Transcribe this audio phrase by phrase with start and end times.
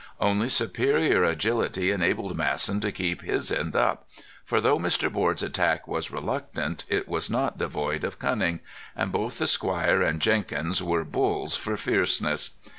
[0.19, 4.07] Only superior agility enabled Masson to keep his end up,
[4.43, 5.13] for, though Mr.
[5.13, 8.61] Board's attack was reluctant, it was not devoid of cunning,
[8.95, 12.55] and both the squire and Jenkins were bulls for fierceness.